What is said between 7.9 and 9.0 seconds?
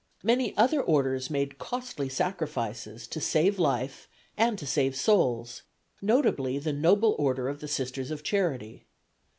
of Charity.